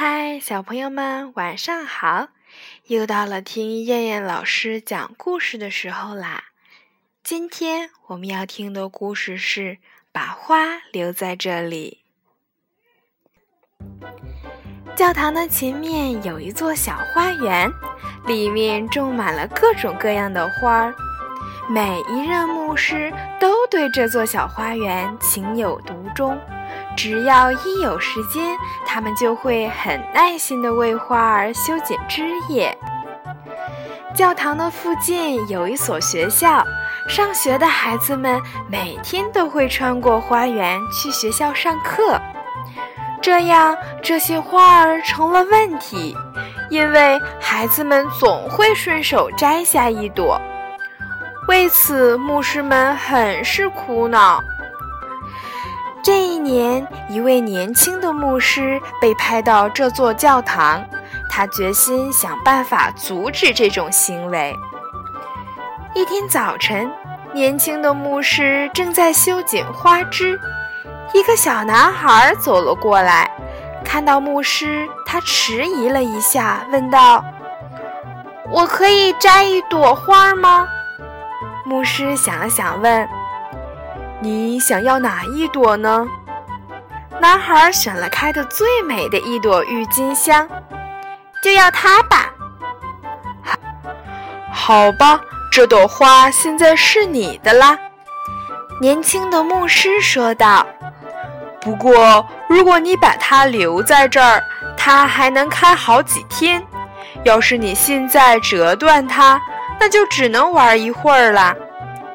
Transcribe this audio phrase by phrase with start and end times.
[0.00, 2.28] 嗨，小朋友们，晚上好！
[2.86, 6.44] 又到了听燕燕老师讲故事的时候啦。
[7.24, 9.60] 今天我们要听的故事是
[10.12, 11.98] 《把花留在这里》。
[14.94, 17.68] 教堂的前面有一座小花园，
[18.24, 20.94] 里面种满了各种各样的花儿。
[21.68, 26.40] 每一任牧师都对这座小花园情有独钟。
[26.98, 32.76] 只要一有时间，他们就会很耐心地为花儿修剪枝叶。
[34.16, 36.66] 教堂的附近有一所学校，
[37.08, 42.20] 上学的孩子们每天都会穿过花园去学校上课。
[43.22, 46.16] 这样，这些花儿成了问题，
[46.68, 50.40] 因为孩子们总会顺手摘下一朵。
[51.46, 54.42] 为此，牧师们很是苦恼。
[56.48, 60.82] 年，一位年轻的牧师被派到这座教堂，
[61.30, 64.56] 他决心想办法阻止这种行为。
[65.94, 66.90] 一天早晨，
[67.34, 70.40] 年轻的牧师正在修剪花枝，
[71.12, 73.30] 一个小男孩走了过来，
[73.84, 77.22] 看到牧师，他迟疑了一下，问道
[78.50, 80.66] ：“我可以摘一朵花吗？”
[81.66, 83.06] 牧师想了想，问。
[84.20, 86.06] 你想要哪一朵呢？
[87.20, 90.48] 男孩选了开的最美的一朵郁金香，
[91.42, 92.32] 就要它吧。
[94.52, 97.78] 好吧，这朵花现在是你的啦。
[98.80, 100.66] 年轻的牧师说道。
[101.60, 104.42] 不过，如果你把它留在这儿，
[104.76, 106.64] 它还能开好几天。
[107.24, 109.40] 要是你现在折断它，
[109.80, 111.54] 那就只能玩一会儿了。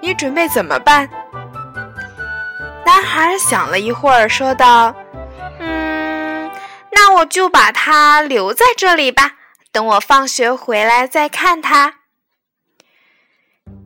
[0.00, 1.08] 你准备怎么办？
[2.84, 4.94] 男孩想了一会儿，说道
[5.60, 6.50] ：“嗯，
[6.90, 9.32] 那我就把它留在这里吧，
[9.70, 11.94] 等我放学回来再看它。”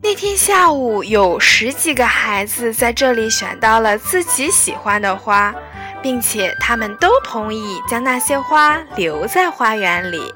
[0.03, 5.53] 那天下午，有十几个孩子在这里选到了自己喜欢的花，
[6.01, 10.33] 并且他们都同意将那些花留在花园里。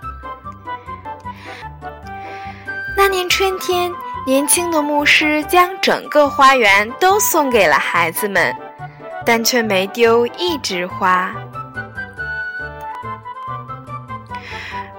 [2.95, 3.91] 那年春天。
[4.25, 8.55] 年轻的牧师将整个花园都送给了孩子们，
[9.25, 11.33] 但却没丢一枝花。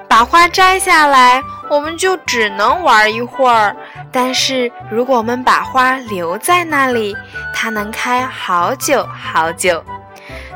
[0.08, 3.74] 把花摘下来，我们就只能玩一会儿；
[4.10, 7.16] 但是如果我们把花留在那里，
[7.54, 9.82] 它能开好久好久。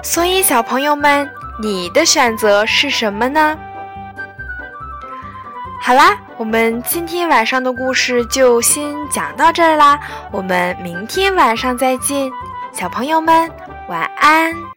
[0.02, 1.28] 所以，小朋友们，
[1.62, 3.56] 你的选择是什么呢？
[5.80, 9.98] 好啦，我们今天晚上的故事就先讲到这儿啦，
[10.30, 12.30] 我们明天晚上再见，
[12.72, 13.50] 小朋友们
[13.88, 14.75] 晚安。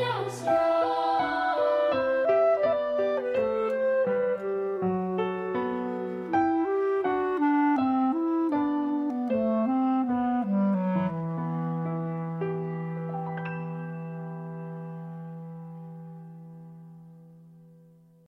[0.00, 0.75] lost love.